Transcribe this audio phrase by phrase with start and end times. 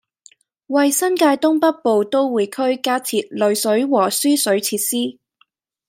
[0.65, 5.19] 為新界東北部都會區加設濾水和輸水設施